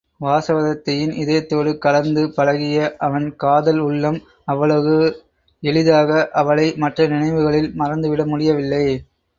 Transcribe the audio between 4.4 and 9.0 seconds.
அவ்வளவு எளிதாக அவளை மற்ற நினைவுகளில் மறந்துவிட முடியவில்லை.